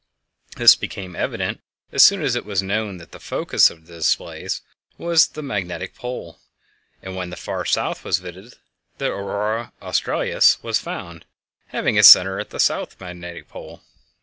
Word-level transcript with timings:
This 0.55 0.73
became 0.73 1.15
evident 1.15 1.61
as 1.91 2.01
soon 2.01 2.23
as 2.23 2.35
it 2.35 2.43
was 2.43 2.63
known 2.63 2.97
that 2.97 3.11
the 3.11 3.19
focus 3.19 3.69
of 3.69 3.85
the 3.85 3.97
displays 3.97 4.63
was 4.97 5.27
the 5.27 5.43
magnetic 5.43 5.93
pole; 5.93 6.39
and 7.03 7.15
when 7.15 7.29
the 7.29 7.35
far 7.35 7.65
South 7.65 8.03
was 8.03 8.17
visited 8.17 8.55
the 8.97 9.11
Aurora 9.11 9.73
Australis 9.79 10.57
was 10.63 10.79
found, 10.79 11.25
having 11.67 11.97
its 11.97 12.07
center 12.07 12.39
at 12.39 12.49
the 12.49 12.59
South 12.59 12.99
Magnetic 12.99 13.47
Pole. 13.47 13.83